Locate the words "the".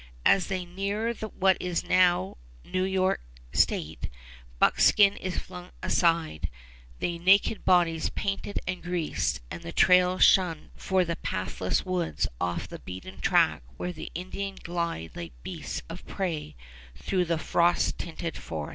6.97-7.19, 9.61-9.71, 11.05-11.17, 12.67-12.79, 13.93-14.09, 17.25-17.37